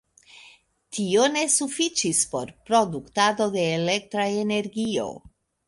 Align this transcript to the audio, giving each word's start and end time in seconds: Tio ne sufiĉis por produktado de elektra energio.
Tio 0.97 1.27
ne 1.33 1.43
sufiĉis 1.57 2.23
por 2.33 2.55
produktado 2.71 3.49
de 3.59 3.69
elektra 3.77 4.29
energio. 4.43 5.09